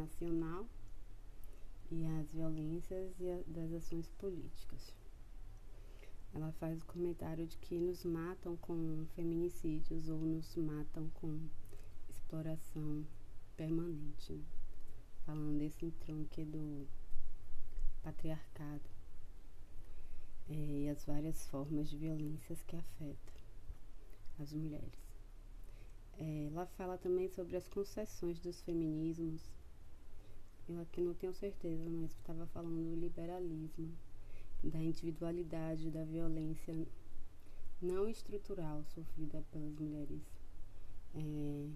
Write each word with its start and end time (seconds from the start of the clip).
nacional 0.00 0.66
e 1.90 2.06
as 2.20 2.32
violências 2.32 3.20
e 3.20 3.30
a, 3.30 3.42
das 3.46 3.72
ações 3.72 4.08
políticas. 4.18 4.94
Ela 6.32 6.52
faz 6.52 6.80
o 6.80 6.86
comentário 6.86 7.46
de 7.46 7.56
que 7.58 7.78
nos 7.78 8.04
matam 8.04 8.56
com 8.56 9.04
feminicídios 9.16 10.08
ou 10.08 10.18
nos 10.18 10.54
matam 10.56 11.08
com 11.14 11.40
exploração 12.08 13.04
permanente, 13.56 14.32
né? 14.32 14.44
falando 15.26 15.58
desse 15.58 15.84
entronque 15.84 16.44
do 16.44 16.86
patriarcado 18.02 18.88
é, 20.48 20.54
e 20.54 20.88
as 20.88 21.04
várias 21.04 21.46
formas 21.48 21.90
de 21.90 21.96
violências 21.96 22.62
que 22.62 22.76
afetam 22.76 23.34
as 24.38 24.52
mulheres. 24.52 25.10
É, 26.18 26.46
ela 26.46 26.66
fala 26.66 26.98
também 26.98 27.28
sobre 27.28 27.56
as 27.56 27.66
concessões 27.68 28.38
dos 28.38 28.60
feminismos. 28.62 29.50
Eu 30.70 30.80
aqui 30.82 31.00
não 31.00 31.14
tenho 31.14 31.34
certeza, 31.34 31.82
mas 31.90 32.12
estava 32.12 32.46
falando 32.46 32.94
do 32.94 33.00
liberalismo, 33.00 33.90
da 34.62 34.78
individualidade, 34.80 35.90
da 35.90 36.04
violência 36.04 36.86
não 37.82 38.08
estrutural 38.08 38.84
sofrida 38.84 39.42
pelas 39.50 39.74
mulheres 39.74 40.22
é, 41.16 41.68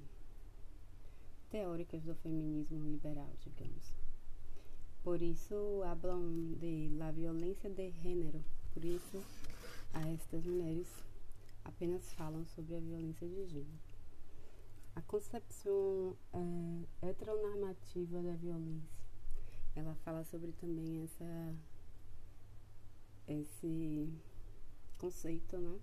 teóricas 1.50 2.04
do 2.04 2.14
feminismo 2.14 2.88
liberal, 2.88 3.30
digamos. 3.40 3.92
Por 5.02 5.20
isso, 5.20 5.82
hablam 5.82 6.54
de 6.60 6.88
la 6.96 7.10
violência 7.10 7.68
de 7.68 7.90
gênero. 7.90 8.44
Por 8.72 8.84
isso, 8.84 9.24
a 9.92 10.08
estas 10.08 10.44
mulheres 10.44 10.86
apenas 11.64 12.12
falam 12.12 12.46
sobre 12.46 12.76
a 12.76 12.80
violência 12.80 13.26
de 13.26 13.44
gênero. 13.48 13.93
A 14.96 15.02
concepção 15.02 16.16
é, 16.32 17.08
heteronormativa 17.08 18.22
da 18.22 18.34
violência. 18.34 19.04
Ela 19.74 19.94
fala 20.04 20.22
sobre 20.24 20.52
também 20.52 21.02
essa 21.02 21.54
esse 23.26 24.08
conceito, 24.98 25.56
né? 25.58 25.80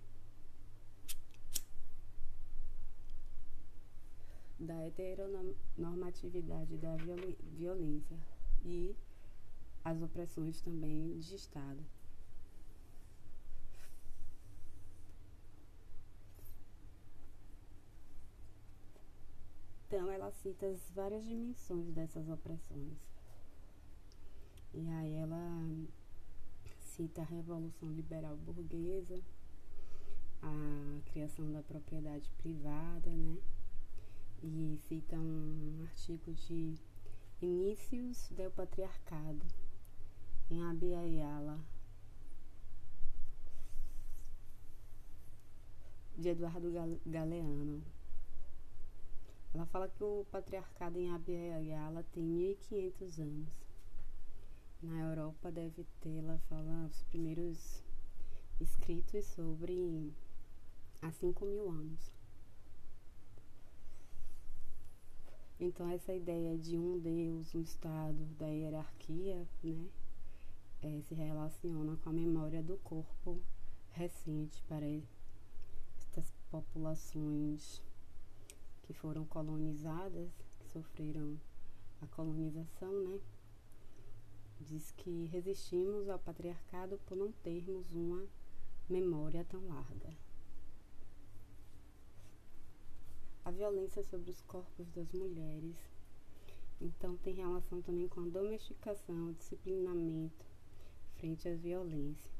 Da 4.58 4.80
heteronormatividade 4.86 6.78
da 6.78 6.96
violência 7.58 8.16
e 8.64 8.96
as 9.84 10.00
opressões 10.00 10.60
também 10.60 11.18
de 11.18 11.34
Estado. 11.34 11.84
Então, 19.94 20.10
ela 20.10 20.30
cita 20.30 20.64
as 20.64 20.90
várias 20.92 21.22
dimensões 21.22 21.92
dessas 21.92 22.26
opressões. 22.26 22.96
E 24.72 24.88
aí 24.88 25.16
ela 25.16 25.68
cita 26.80 27.20
a 27.20 27.26
Revolução 27.26 27.90
Liberal 27.90 28.34
Burguesa, 28.38 29.22
a 30.40 31.00
criação 31.10 31.52
da 31.52 31.62
propriedade 31.62 32.26
privada, 32.38 33.10
né? 33.10 33.36
E 34.42 34.78
cita 34.88 35.14
um 35.14 35.82
artigo 35.82 36.32
de 36.32 36.74
Inícios 37.42 38.30
do 38.30 38.50
Patriarcado, 38.50 39.44
em 40.50 40.62
Abiyala, 40.70 41.60
de 46.16 46.30
Eduardo 46.30 46.72
Galeano. 47.04 48.01
Ela 49.54 49.66
fala 49.66 49.88
que 49.88 50.02
o 50.02 50.24
patriarcado 50.30 50.98
em 50.98 51.10
Abiyala 51.10 52.02
tem 52.12 52.24
1500 52.24 53.20
anos. 53.20 53.48
Na 54.82 54.98
Europa 55.00 55.52
deve 55.52 55.84
ter, 56.00 56.18
ela 56.18 56.38
fala, 56.48 56.86
os 56.86 57.02
primeiros 57.04 57.84
escritos 58.60 59.26
sobre 59.26 60.12
há 61.02 61.10
5 61.10 61.44
mil 61.44 61.68
anos. 61.68 62.12
Então 65.60 65.88
essa 65.90 66.14
ideia 66.14 66.56
de 66.56 66.78
um 66.78 66.98
Deus, 66.98 67.54
um 67.54 67.60
Estado, 67.60 68.24
da 68.38 68.48
hierarquia, 68.48 69.46
né, 69.62 69.86
é, 70.82 71.00
se 71.02 71.14
relaciona 71.14 71.96
com 71.98 72.08
a 72.08 72.12
memória 72.12 72.62
do 72.62 72.78
corpo 72.78 73.38
recente 73.90 74.60
para 74.62 74.86
estas 75.98 76.32
populações 76.50 77.80
que 78.92 78.98
foram 78.98 79.24
colonizadas, 79.24 80.30
que 80.60 80.68
sofreram 80.68 81.40
a 82.02 82.06
colonização, 82.08 82.92
né? 83.04 83.18
Diz 84.60 84.90
que 84.92 85.24
resistimos 85.32 86.10
ao 86.10 86.18
patriarcado 86.18 86.98
por 87.06 87.16
não 87.16 87.32
termos 87.32 87.94
uma 87.94 88.22
memória 88.90 89.46
tão 89.46 89.66
larga. 89.66 90.14
A 93.46 93.50
violência 93.50 94.04
sobre 94.04 94.30
os 94.30 94.42
corpos 94.42 94.86
das 94.90 95.10
mulheres, 95.12 95.74
então, 96.78 97.16
tem 97.18 97.34
relação 97.34 97.80
também 97.80 98.08
com 98.08 98.20
a 98.20 98.28
domesticação, 98.28 99.30
o 99.30 99.34
disciplinamento 99.34 100.44
frente 101.16 101.48
às 101.48 101.60
violências. 101.60 102.30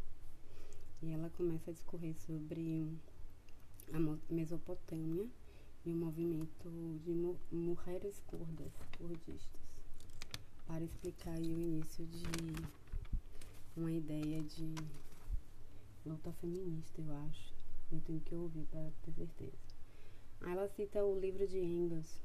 E 1.00 1.12
ela 1.12 1.30
começa 1.30 1.70
a 1.70 1.74
discorrer 1.74 2.14
sobre 2.20 2.86
a 3.92 3.98
Mesopotâmia 4.32 5.30
e 5.84 5.92
o 5.92 5.96
movimento 5.96 6.70
de 7.04 7.12
mulheres 7.50 8.20
curdas, 8.26 8.72
kurdistas, 8.96 9.60
para 10.66 10.84
explicar 10.84 11.36
o 11.38 11.44
início 11.44 12.06
de 12.06 12.22
uma 13.76 13.90
ideia 13.90 14.42
de 14.42 14.74
luta 16.06 16.32
feminista, 16.34 17.00
eu 17.00 17.12
acho. 17.28 17.52
Eu 17.90 18.00
tenho 18.00 18.20
que 18.20 18.34
ouvir 18.34 18.64
para 18.66 18.90
ter 19.02 19.12
certeza. 19.12 19.58
Aí 20.40 20.52
ela 20.52 20.68
cita 20.68 21.04
o 21.04 21.18
livro 21.18 21.46
de 21.46 21.58
Engels, 21.58 22.20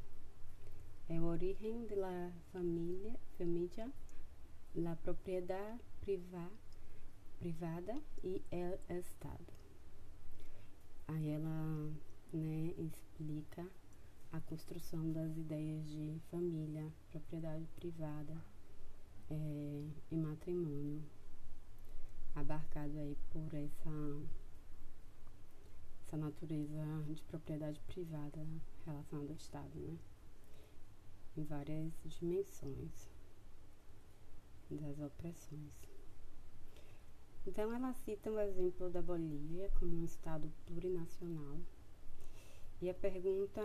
é 1.10 1.20
o 1.20 1.26
Origen 1.26 1.86
de 1.88 1.96
la 1.96 2.32
Familia, 2.52 3.16
Familia, 3.38 3.92
la 4.76 4.96
Propriedade 4.96 5.80
priva, 6.02 6.50
Privada 7.40 8.02
e 8.24 8.42
el 8.52 8.80
Estado. 8.90 9.54
Aí 11.08 11.30
ela 11.30 11.92
né, 12.34 12.74
explica 12.78 13.66
a 14.32 14.40
construção 14.42 15.12
das 15.12 15.38
ideias 15.38 15.88
de 15.90 16.20
família, 16.30 16.92
propriedade 17.12 17.66
privada 17.76 18.36
é, 19.30 19.90
e 20.12 20.16
matrimônio, 20.16 21.02
abarcado 22.36 22.98
aí 23.00 23.18
por 23.32 23.54
essa, 23.54 23.90
essa 26.02 26.18
natureza 26.18 27.04
de 27.08 27.22
propriedade 27.24 27.80
privada 27.88 28.46
relacionada 28.86 29.32
ao 29.32 29.38
Estado, 29.38 29.80
né? 29.80 29.98
Em 31.38 31.44
várias 31.44 31.94
dimensões 32.06 33.10
das 34.70 35.00
opressões. 35.00 35.74
Então, 37.46 37.74
ela 37.74 37.94
cita 37.94 38.30
o 38.30 38.40
exemplo 38.40 38.90
da 38.90 39.02
Bolívia 39.02 39.72
como 39.80 39.96
um 39.96 40.04
Estado 40.04 40.52
plurinacional 40.66 41.58
e 42.82 42.90
a 42.90 42.94
pergunta 42.94 43.62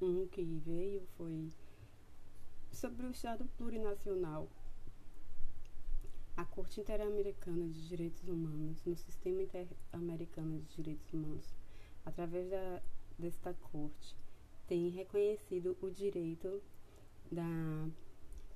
um 0.00 0.26
que 0.28 0.42
veio 0.42 1.02
foi 1.16 1.50
sobre 2.72 3.06
o 3.06 3.10
Estado 3.10 3.44
plurinacional. 3.58 4.48
A 6.36 6.44
Corte 6.44 6.80
Interamericana 6.80 7.68
de 7.68 7.88
Direitos 7.88 8.26
Humanos, 8.26 8.82
no 8.86 8.96
Sistema 8.96 9.42
Interamericano 9.42 10.60
de 10.60 10.76
Direitos 10.76 11.12
Humanos, 11.12 11.54
através 12.06 12.48
da, 12.48 12.82
desta 13.18 13.52
Corte, 13.54 14.16
tem 14.66 14.88
reconhecido 14.88 15.76
o 15.82 15.90
direito 15.90 16.62
da 17.30 17.88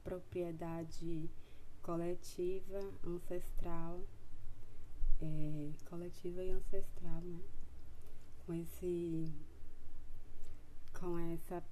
propriedade 0.03 1.29
coletiva, 1.83 2.81
ancestral, 3.05 4.01
é, 5.21 5.71
coletiva 5.85 6.43
e 6.43 6.51
ancestral, 6.51 7.21
né? 7.21 7.41
Com 8.47 8.55
esse 8.55 9.33
com 10.93 11.19
essa 11.19 11.63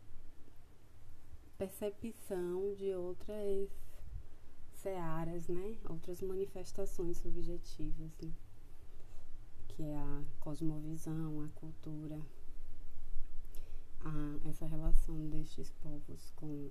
percepção 1.56 2.74
de 2.74 2.92
outras 2.92 3.70
searas, 4.74 5.46
né? 5.48 5.78
Outras 5.88 6.20
manifestações 6.20 7.18
subjetivas, 7.18 8.18
né? 8.20 8.32
Que 9.68 9.84
é 9.84 9.96
a 9.96 10.24
cosmovisão, 10.40 11.42
a 11.42 11.48
cultura, 11.60 12.20
a, 14.00 14.48
essa 14.48 14.66
relação 14.66 15.28
destes 15.28 15.70
povos 15.82 16.32
com 16.36 16.70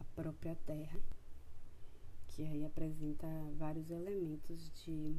a 0.00 0.04
própria 0.14 0.56
terra, 0.66 0.98
que 2.28 2.42
aí 2.42 2.64
apresenta 2.64 3.26
vários 3.58 3.90
elementos 3.90 4.72
de 4.82 5.14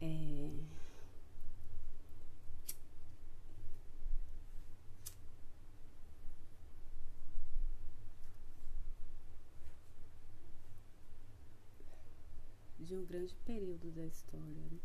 é, 0.00 0.50
de 12.92 12.98
um 12.98 13.06
grande 13.06 13.34
período 13.46 13.90
da 13.92 14.04
história, 14.04 14.60
né? 14.70 14.78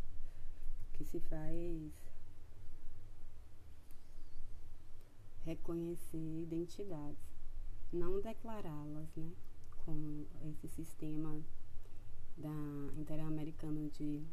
que 0.93 1.03
se 1.03 1.19
faz 1.19 1.91
reconhecer 5.43 6.41
identidades, 6.41 7.19
não 7.91 8.21
declará-las, 8.21 9.13
né? 9.17 9.29
Com 9.83 10.25
esse 10.49 10.69
sistema 10.69 11.37
da 12.37 12.49
Interamericana 12.97 13.89
de 13.89 14.23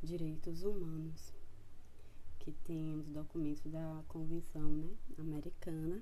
Direitos 0.00 0.62
Humanos, 0.62 1.34
que 2.38 2.52
tem 2.52 2.94
os 2.94 3.08
documentos 3.08 3.66
da 3.72 4.04
Convenção 4.06 4.70
né, 4.70 4.94
Americana 5.18 6.00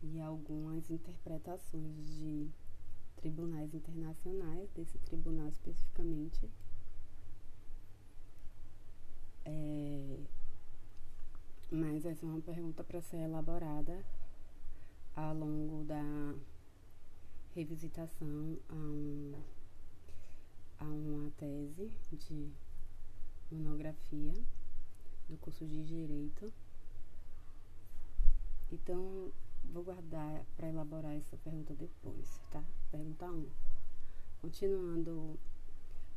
e 0.00 0.20
algumas 0.20 0.90
interpretações 0.90 2.06
de 2.14 2.48
tribunais 3.24 3.72
internacionais, 3.72 4.68
desse 4.72 4.98
tribunal 4.98 5.48
especificamente. 5.48 6.46
É, 9.46 10.18
mas 11.70 12.04
essa 12.04 12.26
é 12.26 12.28
uma 12.28 12.42
pergunta 12.42 12.84
para 12.84 13.00
ser 13.00 13.16
elaborada 13.16 14.04
ao 15.16 15.34
longo 15.34 15.84
da 15.84 16.34
revisitação 17.54 18.58
a, 18.68 18.74
um, 18.74 19.34
a 20.80 20.84
uma 20.84 21.30
tese 21.38 21.90
de 22.12 22.52
monografia 23.50 24.34
do 25.30 25.38
curso 25.38 25.64
de 25.64 25.82
Direito. 25.82 26.52
Então, 28.70 29.32
vou 29.72 29.82
guardar 29.82 30.44
para 30.56 30.68
elaborar 30.68 31.14
essa 31.16 31.36
pergunta 31.38 31.74
depois, 31.74 32.40
tá? 32.50 32.62
Pergunta 32.90 33.26
1. 33.26 33.48
Continuando 34.40 35.38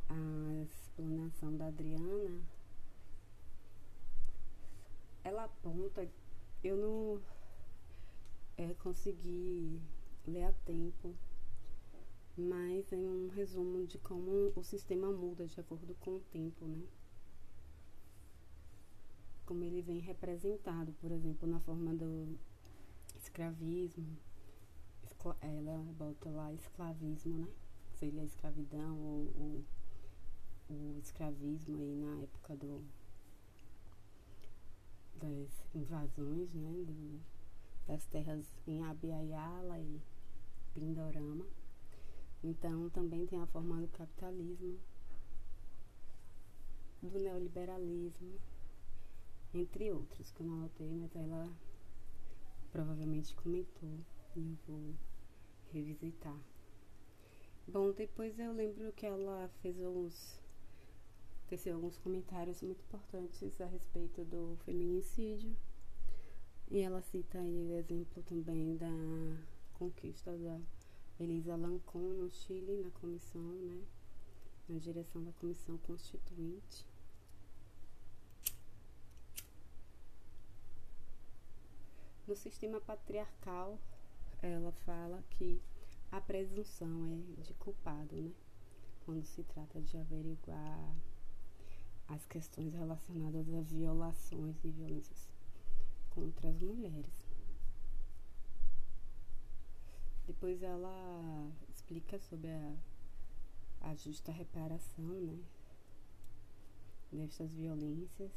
a 0.09 0.63
explanação 0.63 1.55
da 1.55 1.67
Adriana, 1.67 2.41
ela 5.23 5.45
aponta, 5.45 6.07
eu 6.63 6.77
não 6.77 7.21
é, 8.57 8.73
consegui 8.75 9.79
ler 10.25 10.44
a 10.44 10.51
tempo, 10.65 11.13
mas 12.38 12.91
é 12.91 12.97
um 12.97 13.29
resumo 13.29 13.85
de 13.85 13.97
como 13.97 14.51
o 14.55 14.63
sistema 14.63 15.11
muda 15.11 15.47
de 15.47 15.59
acordo 15.59 15.95
com 15.95 16.15
o 16.15 16.19
tempo, 16.31 16.65
né? 16.65 16.83
Como 19.45 19.63
ele 19.63 19.81
vem 19.81 19.99
representado, 19.99 20.94
por 21.01 21.11
exemplo, 21.11 21.47
na 21.47 21.59
forma 21.59 21.94
do 21.94 22.38
escravismo, 23.38 24.18
ela 25.42 25.78
bota 25.95 26.28
lá 26.31 26.51
esclavismo, 26.54 27.38
né? 27.38 27.48
Seria 27.94 28.22
a 28.22 28.25
escravidão 28.25 28.98
ou 28.98 29.25
o, 29.25 29.66
o 30.69 30.98
escravismo 30.98 31.78
aí 31.78 31.95
na 31.95 32.24
época 32.24 32.56
do, 32.56 32.84
das 35.13 35.50
invasões, 35.75 36.51
né? 36.51 36.84
Do, 36.84 37.22
das 37.86 38.06
terras 38.07 38.44
em 38.66 38.84
Abiayala 38.84 39.80
e 39.80 40.01
Pindorama. 40.74 41.45
Então 42.44 42.90
também 42.90 43.28
tem 43.28 43.40
a 43.40 43.45
forma 43.45 43.80
do 43.80 43.88
capitalismo, 43.90 44.80
do 47.04 47.19
neoliberalismo, 47.19 48.40
entre 49.54 49.92
outros, 49.92 50.31
que 50.31 50.42
eu 50.42 50.48
não 50.48 50.56
anotei, 50.56 50.92
mas 50.92 51.16
ela 51.16 51.51
provavelmente 52.72 53.36
comentou 53.36 54.00
e 54.36 54.42
eu 54.42 54.58
vou 54.68 54.96
revisitar. 55.72 56.38
Bom, 57.68 57.92
depois 57.92 58.40
eu 58.40 58.54
lembro 58.54 58.92
que 58.94 59.06
ela 59.06 59.50
fez 59.62 59.81
alguns 59.81 60.40
teceu 61.48 61.75
alguns 61.75 61.98
comentários 61.98 62.62
muito 62.62 62.81
importantes 62.81 63.60
a 63.62 63.66
respeito 63.66 64.24
do 64.25 64.58
feminicídio. 64.66 65.56
E 66.69 66.80
ela 66.80 67.02
cita 67.02 67.40
aí 67.40 67.64
o 67.64 67.74
exemplo 67.74 68.22
também 68.24 68.75
da 68.75 68.92
conquista 69.74 70.38
da 70.38 70.60
Elisa 71.18 71.56
Lancon 71.56 72.14
no 72.14 72.30
Chile, 72.30 72.81
na 72.84 72.92
comissão, 72.92 73.42
né? 73.42 73.81
Na 74.68 74.78
direção 74.78 75.24
da 75.24 75.31
comissão 75.31 75.78
constituinte. 75.78 76.86
No 82.27 82.35
sistema 82.35 82.81
patriarcal, 82.81 83.79
ela 84.41 84.74
fala 84.85 85.24
que 85.29 85.62
a 86.12 86.19
presunção 86.19 87.24
é 87.38 87.41
de 87.41 87.53
culpado, 87.53 88.18
né? 88.18 88.33
Quando 89.06 89.24
se 89.24 89.44
trata 89.44 89.81
de 89.81 89.97
averiguar 89.97 90.94
as 92.09 92.25
questões 92.25 92.74
relacionadas 92.74 93.47
a 93.53 93.62
violações 93.62 94.62
e 94.65 94.71
violências 94.71 95.29
contra 96.09 96.50
as 96.50 96.59
mulheres. 96.59 97.25
Depois 100.25 100.62
ela 100.62 101.50
explica 101.69 102.19
sobre 102.19 102.50
a, 102.50 102.75
a 103.80 103.95
justa 103.95 104.33
reparação, 104.33 105.06
né? 105.06 105.39
Destas 107.09 107.50
violências, 107.53 108.33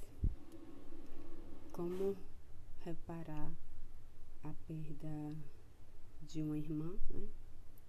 como 1.73 2.17
reparar 2.85 3.51
a 4.43 4.53
perda 4.67 5.37
de 6.23 6.43
uma 6.43 6.57
irmã, 6.57 6.97
né, 7.11 7.29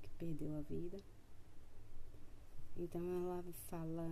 que 0.01 0.09
perdeu 0.12 0.57
a 0.57 0.62
vida. 0.62 0.98
Então 2.75 3.01
ela 3.09 3.44
fala, 3.69 4.07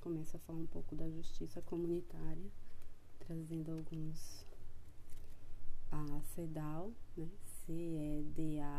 começa 0.00 0.36
a 0.36 0.40
falar 0.40 0.58
um 0.58 0.66
pouco 0.66 0.94
da 0.94 1.08
justiça 1.10 1.62
comunitária, 1.62 2.50
trazendo 3.18 3.72
alguns 3.72 4.46
a 5.90 6.20
CEDAW, 6.22 6.92
né, 7.16 7.28
C-E-D-A-A-W, 7.66 8.78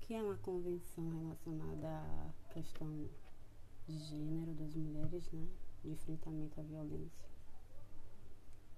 que 0.00 0.14
é 0.14 0.22
uma 0.22 0.36
convenção 0.38 1.08
relacionada 1.08 1.88
à 1.88 2.32
questão 2.52 3.08
de 3.86 3.98
gênero 3.98 4.52
das 4.54 4.74
mulheres, 4.74 5.30
né, 5.30 5.46
de 5.82 5.90
enfrentamento 5.90 6.60
à 6.60 6.64
violência 6.64 7.35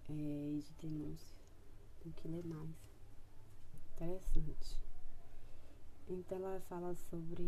é, 0.08 0.58
de 0.58 0.74
denúncia. 0.80 1.36
Tem 2.00 2.12
que 2.12 2.28
ler 2.28 2.44
mais. 2.44 2.76
Interessante. 3.94 4.80
Então 6.08 6.38
ela 6.38 6.60
fala 6.68 6.94
sobre 6.94 7.44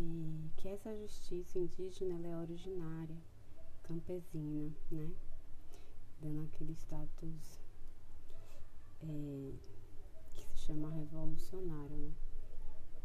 que 0.57 0.67
essa 0.67 0.95
justiça 0.95 1.57
indígena 1.57 2.27
é 2.27 2.37
originária, 2.37 3.17
campesina, 3.81 4.71
né? 4.91 5.11
Dando 6.21 6.43
aquele 6.43 6.73
status 6.73 7.59
é, 9.01 9.53
que 10.33 10.43
se 10.43 10.57
chama 10.57 10.91
revolucionário, 10.91 11.97
né? 11.97 12.13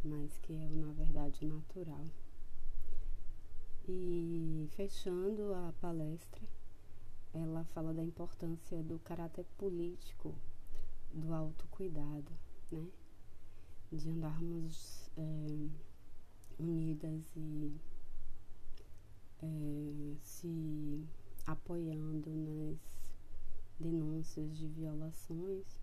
Mas 0.05 0.37
que 0.39 0.53
é 0.53 0.69
na 0.69 0.93
verdade 0.93 1.47
natural. 1.47 2.05
E 3.89 4.69
fechando 4.73 5.55
a 5.55 5.73
palestra, 5.81 6.47
ela 7.37 7.65
fala 7.75 7.93
da 7.93 8.03
importância 8.03 8.83
do 8.83 8.99
caráter 9.01 9.45
político 9.59 10.35
do 11.13 11.35
autocuidado, 11.35 12.33
né? 12.71 12.87
De 13.93 14.11
andarmos 14.11 15.11
é, 15.17 15.69
unidas 16.59 17.25
e 17.37 17.77
é, 19.43 20.17
se 20.23 21.07
apoiando 21.47 22.31
nas 22.31 23.15
denúncias 23.79 24.57
de 24.57 24.67
violações 24.69 25.79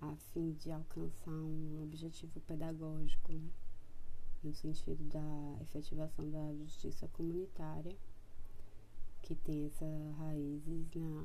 a 0.00 0.14
fim 0.16 0.52
de 0.52 0.70
alcançar 0.70 1.30
um 1.30 1.82
objetivo 1.82 2.40
pedagógico, 2.40 3.32
né? 3.32 3.50
no 4.42 4.52
sentido 4.52 5.04
da 5.04 5.62
efetivação 5.62 6.28
da 6.30 6.54
justiça 6.54 7.06
comunitária 7.08 7.96
que 9.22 9.34
tem 9.34 9.66
essas 9.66 10.16
raízes 10.18 10.86
na, 10.94 11.24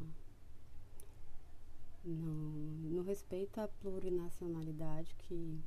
no, 2.03 2.51
no 2.91 3.01
respeito 3.01 3.59
à 3.59 3.67
plurinacionalidade 3.67 5.15
que 5.15 5.59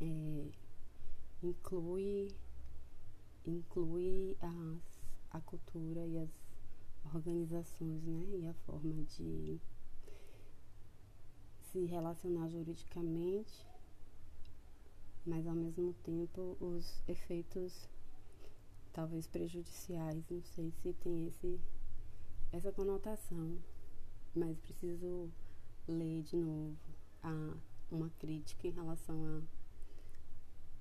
é, 0.00 0.50
inclui 1.42 2.28
inclui 3.44 4.36
as, 4.40 5.04
a 5.30 5.40
cultura 5.40 6.06
e 6.06 6.18
as 6.18 6.30
organizações, 7.14 8.02
né, 8.04 8.24
e 8.38 8.46
a 8.46 8.54
forma 8.54 9.02
de 9.04 9.60
se 11.60 11.84
relacionar 11.86 12.48
juridicamente, 12.48 13.66
mas 15.26 15.46
ao 15.46 15.54
mesmo 15.54 15.92
tempo 16.04 16.56
os 16.60 17.02
efeitos 17.08 17.88
talvez 18.92 19.26
prejudiciais, 19.26 20.24
não 20.28 20.42
sei 20.42 20.70
se 20.82 20.92
tem 20.94 21.26
esse, 21.26 21.60
essa 22.52 22.70
conotação, 22.72 23.58
mas 24.34 24.58
preciso 24.58 25.30
ler 25.88 26.22
de 26.22 26.36
novo 26.36 26.76
a, 27.22 27.56
uma 27.90 28.10
crítica 28.18 28.68
em 28.68 28.72
relação 28.72 29.42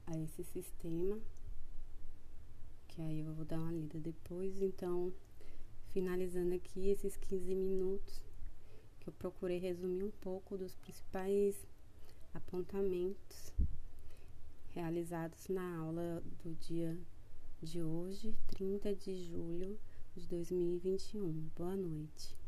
a, 0.08 0.12
a 0.12 0.18
esse 0.20 0.44
sistema, 0.44 1.20
que 2.88 3.02
aí 3.02 3.22
eu 3.22 3.34
vou 3.34 3.46
dar 3.46 3.60
uma 3.60 3.72
lida 3.72 4.00
depois. 4.00 4.62
Então, 4.62 5.14
finalizando 5.92 6.54
aqui 6.54 6.90
esses 6.90 7.16
15 7.16 7.56
minutos, 7.56 8.22
que 9.00 9.08
eu 9.08 9.14
procurei 9.14 9.58
resumir 9.58 10.04
um 10.04 10.12
pouco 10.12 10.58
dos 10.58 10.76
principais 10.76 11.56
apontamentos 12.34 13.54
realizados 14.70 15.48
na 15.48 15.78
aula 15.78 16.24
do 16.44 16.54
dia 16.56 16.98
de 17.62 17.84
hoje, 17.84 18.36
30 18.48 18.96
de 18.96 19.14
julho 19.14 19.78
de 20.16 20.28
2021. 20.28 21.50
Boa 21.56 21.76
noite. 21.76 22.41